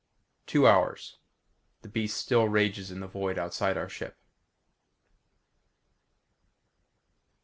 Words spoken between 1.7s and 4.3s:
The beast still rages in the void outside our ship.